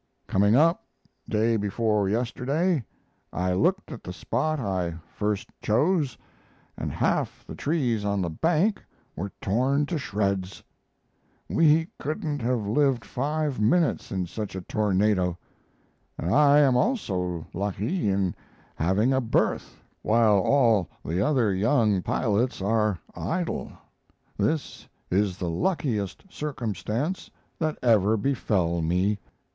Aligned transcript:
Coming 0.25 0.55
up, 0.55 0.83
day 1.29 1.57
before 1.57 2.09
yesterday, 2.09 2.83
I 3.31 3.53
looked 3.53 3.91
at 3.91 4.03
the 4.03 4.11
spot 4.11 4.59
I 4.59 4.95
first 5.15 5.49
chose, 5.61 6.17
and 6.75 6.91
half 6.91 7.45
the 7.45 7.53
trees 7.53 8.03
on 8.03 8.19
the 8.23 8.29
bank 8.31 8.83
were 9.15 9.31
torn 9.41 9.85
to 9.85 9.99
shreds. 9.99 10.63
We 11.47 11.87
couldn't 11.99 12.41
have 12.41 12.65
lived 12.65 13.05
5 13.05 13.59
minutes 13.61 14.11
in 14.11 14.25
such 14.25 14.55
a 14.55 14.61
tornado. 14.61 15.37
And 16.17 16.33
I 16.33 16.57
am 16.61 16.75
also 16.75 17.45
lucky 17.53 18.09
in 18.09 18.33
having 18.73 19.13
a 19.13 19.21
berth, 19.21 19.83
while 20.01 20.39
all 20.39 20.89
the 21.05 21.21
other 21.21 21.53
young 21.53 22.01
pilots 22.01 22.59
are 22.59 22.97
idle. 23.15 23.71
This 24.35 24.87
is 25.11 25.37
the 25.37 25.47
luckiest 25.51 26.23
circumstance 26.27 27.29
that 27.59 27.77
ever 27.83 28.17
befell 28.17 28.81
me. 28.81 29.19